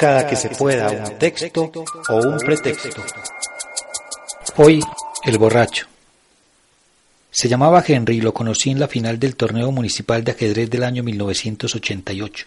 [0.00, 1.70] cada que se pueda un texto
[2.08, 3.02] o un pretexto.
[4.56, 4.80] Hoy,
[5.26, 5.88] el borracho.
[7.30, 10.84] Se llamaba Henry y lo conocí en la final del torneo municipal de ajedrez del
[10.84, 12.46] año 1988.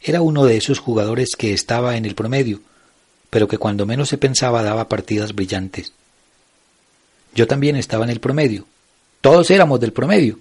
[0.00, 2.60] Era uno de esos jugadores que estaba en el promedio,
[3.30, 5.92] pero que cuando menos se pensaba daba partidas brillantes.
[7.34, 8.64] Yo también estaba en el promedio.
[9.20, 10.38] Todos éramos del promedio,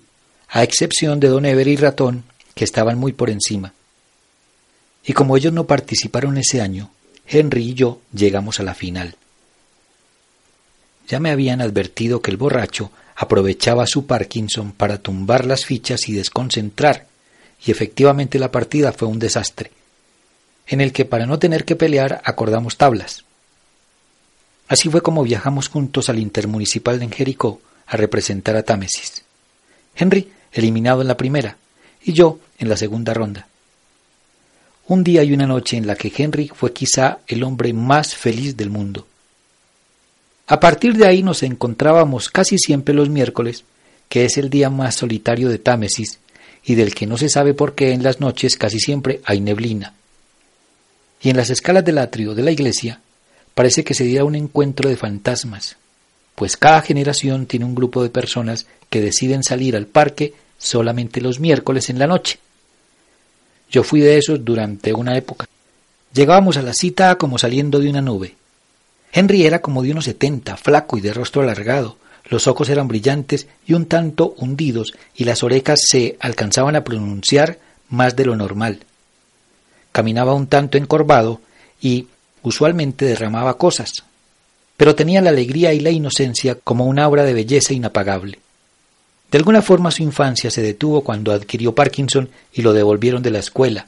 [0.50, 2.24] a excepción de Don Ever y Ratón,
[2.54, 3.74] que estaban muy por encima.
[5.08, 6.92] Y como ellos no participaron ese año,
[7.26, 9.16] Henry y yo llegamos a la final.
[11.08, 16.14] Ya me habían advertido que el borracho aprovechaba su Parkinson para tumbar las fichas y
[16.14, 17.08] desconcentrar,
[17.66, 19.72] y efectivamente la partida fue un desastre,
[20.68, 23.24] en el que para no tener que pelear acordamos tablas.
[24.68, 29.24] Así fue como viajamos juntos al Intermunicipal de Jericó a representar a Támesis.
[29.96, 31.56] Henry eliminado en la primera
[32.04, 33.48] y yo en la segunda ronda.
[34.90, 38.56] Un día y una noche en la que Henry fue quizá el hombre más feliz
[38.56, 39.06] del mundo.
[40.48, 43.66] A partir de ahí nos encontrábamos casi siempre los miércoles,
[44.08, 46.20] que es el día más solitario de Támesis
[46.64, 49.94] y del que no se sabe por qué en las noches casi siempre hay neblina.
[51.22, 53.02] Y en las escalas del atrio de la iglesia
[53.56, 55.76] parece que se diera un encuentro de fantasmas,
[56.36, 61.42] pues cada generación tiene un grupo de personas que deciden salir al parque solamente los
[61.42, 62.40] miércoles en la noche.
[63.70, 65.48] Yo fui de esos durante una época.
[66.14, 68.36] Llegábamos a la cita como saliendo de una nube.
[69.12, 71.98] Henry era como de unos setenta, flaco y de rostro alargado.
[72.30, 77.60] Los ojos eran brillantes y un tanto hundidos, y las orejas se alcanzaban a pronunciar
[77.90, 78.80] más de lo normal.
[79.92, 81.42] Caminaba un tanto encorvado
[81.82, 82.08] y
[82.44, 83.92] usualmente derramaba cosas,
[84.76, 88.40] pero tenía la alegría y la inocencia como una obra de belleza inapagable.
[89.32, 93.40] De alguna forma su infancia se detuvo cuando adquirió Parkinson y lo devolvieron de la
[93.40, 93.88] escuela.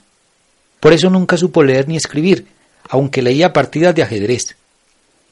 [0.79, 2.47] Por eso nunca supo leer ni escribir,
[2.89, 4.55] aunque leía partidas de ajedrez.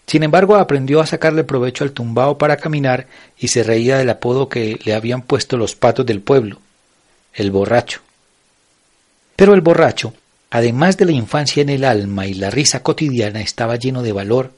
[0.06, 3.08] Sin embargo, aprendió a sacarle provecho al tumbao para caminar
[3.38, 6.60] y se reía del apodo que le habían puesto los patos del pueblo,
[7.34, 8.00] el borracho.
[9.36, 10.14] Pero el borracho,
[10.50, 14.52] además de la infancia en el alma y la risa cotidiana, estaba lleno de valor.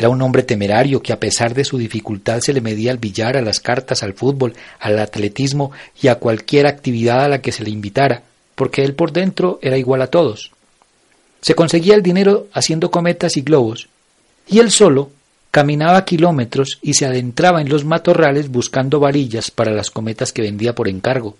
[0.00, 3.36] Era un hombre temerario que a pesar de su dificultad se le medía al billar,
[3.36, 7.62] a las cartas, al fútbol, al atletismo y a cualquier actividad a la que se
[7.64, 8.22] le invitara,
[8.54, 10.52] porque él por dentro era igual a todos.
[11.42, 13.90] Se conseguía el dinero haciendo cometas y globos,
[14.48, 15.10] y él solo
[15.50, 20.74] caminaba kilómetros y se adentraba en los matorrales buscando varillas para las cometas que vendía
[20.74, 21.36] por encargo.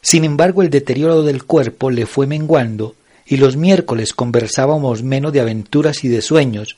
[0.00, 2.94] Sin embargo, el deterioro del cuerpo le fue menguando
[3.26, 6.76] y los miércoles conversábamos menos de aventuras y de sueños,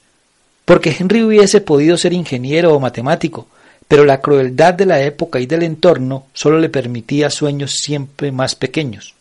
[0.68, 3.46] porque Henry hubiese podido ser ingeniero o matemático,
[3.88, 8.54] pero la crueldad de la época y del entorno solo le permitía sueños siempre más
[8.54, 9.14] pequeños.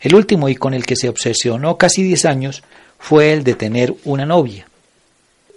[0.00, 2.62] El último y con el que se obsesionó casi diez años
[2.98, 4.66] fue el de tener una novia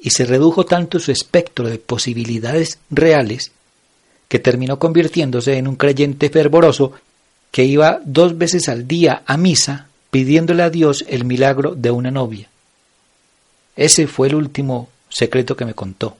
[0.02, 3.54] y se redujo tanto su espectro de posibilidades reales
[4.28, 6.92] que terminó convirtiéndose en un creyente fervoroso
[7.52, 12.12] que iba dos veces al día a misa pidiéndole a Dios el milagro de una
[12.12, 12.50] novia.
[13.78, 16.18] Ese fue el último secreto que me contó.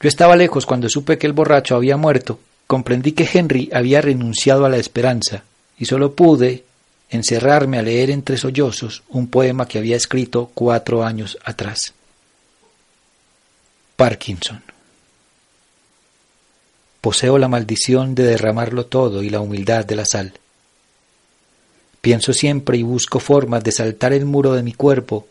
[0.00, 4.64] Yo estaba lejos cuando supe que el borracho había muerto, comprendí que Henry había renunciado
[4.64, 5.44] a la esperanza,
[5.78, 6.64] y solo pude
[7.10, 11.94] encerrarme a leer entre sollozos un poema que había escrito cuatro años atrás.
[13.96, 14.62] Parkinson.
[17.00, 20.32] Poseo la maldición de derramarlo todo y la humildad de la sal.
[22.00, 25.26] Pienso siempre y busco formas de saltar el muro de mi cuerpo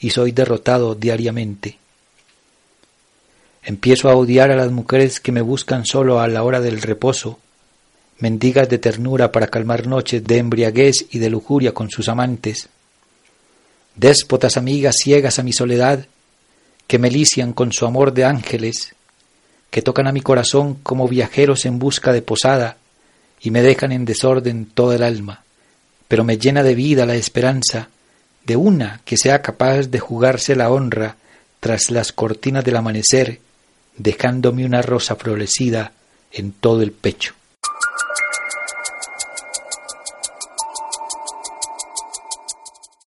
[0.00, 1.78] y soy derrotado diariamente.
[3.62, 7.38] Empiezo a odiar a las mujeres que me buscan solo a la hora del reposo,
[8.18, 12.68] mendigas de ternura para calmar noches de embriaguez y de lujuria con sus amantes,
[13.94, 16.06] déspotas amigas ciegas a mi soledad
[16.86, 18.94] que me lician con su amor de ángeles,
[19.70, 22.78] que tocan a mi corazón como viajeros en busca de posada
[23.40, 25.44] y me dejan en desorden toda el alma,
[26.08, 27.90] pero me llena de vida la esperanza
[28.44, 31.16] de una que sea capaz de jugarse la honra
[31.60, 33.40] tras las cortinas del amanecer,
[33.96, 35.92] dejándome una rosa florecida
[36.32, 37.34] en todo el pecho.